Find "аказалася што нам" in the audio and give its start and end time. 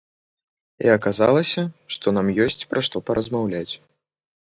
0.93-2.31